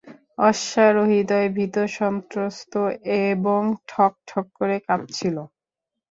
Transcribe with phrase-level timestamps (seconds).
[0.41, 2.73] অশ্বারোহীদ্বয় ভীত-সন্ত্রস্ত
[3.27, 3.61] এবং
[3.89, 5.37] ঠকঠক করে কাঁপছিল।